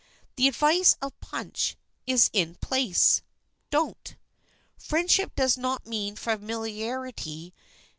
[0.35, 3.21] The advice of Punch is in place.
[3.69, 4.15] Don't.
[4.75, 7.53] Friendship does not mean familiarity.